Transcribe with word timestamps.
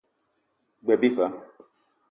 G-beu 0.87 0.99
bi 1.01 1.09
va. 1.19 1.27